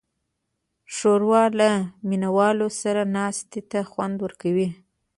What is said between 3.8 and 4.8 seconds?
خوند ورکوي.